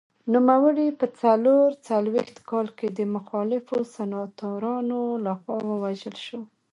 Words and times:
نوموړی 0.33 0.87
په 0.99 1.05
څلور 1.21 1.67
څلوېښت 1.87 2.37
کال 2.49 2.67
کې 2.77 2.87
د 2.97 2.99
مخالفو 3.15 3.77
سناتورانو 3.95 5.01
لخوا 5.25 5.57
ووژل 5.69 6.15
شو. 6.25 6.41